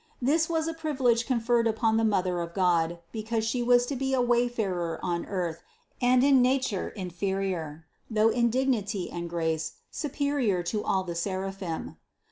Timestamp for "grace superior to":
9.29-10.83